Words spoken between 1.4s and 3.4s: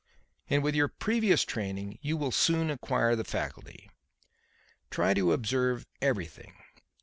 training, you will soon acquire the